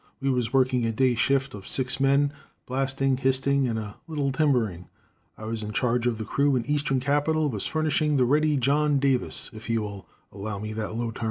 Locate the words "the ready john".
8.17-8.97